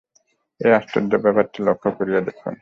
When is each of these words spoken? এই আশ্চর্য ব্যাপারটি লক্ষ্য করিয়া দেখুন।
এই 0.61 0.71
আশ্চর্য 0.73 1.11
ব্যাপারটি 1.23 1.59
লক্ষ্য 1.67 1.89
করিয়া 1.97 2.21
দেখুন। 2.21 2.53